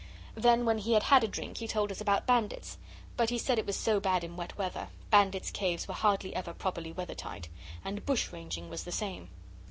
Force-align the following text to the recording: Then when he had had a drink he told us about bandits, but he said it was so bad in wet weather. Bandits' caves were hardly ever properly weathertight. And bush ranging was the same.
Then 0.33 0.65
when 0.65 0.79
he 0.79 0.93
had 0.93 1.03
had 1.03 1.23
a 1.23 1.27
drink 1.27 1.57
he 1.57 1.67
told 1.67 1.91
us 1.91 2.01
about 2.01 2.25
bandits, 2.25 2.79
but 3.15 3.29
he 3.29 3.37
said 3.37 3.59
it 3.59 3.67
was 3.67 3.75
so 3.75 3.99
bad 3.99 4.23
in 4.23 4.35
wet 4.35 4.57
weather. 4.57 4.87
Bandits' 5.11 5.51
caves 5.51 5.87
were 5.87 5.93
hardly 5.93 6.33
ever 6.35 6.55
properly 6.55 6.91
weathertight. 6.91 7.49
And 7.85 8.03
bush 8.03 8.31
ranging 8.31 8.67
was 8.67 8.83
the 8.83 8.91
same. 8.91 9.29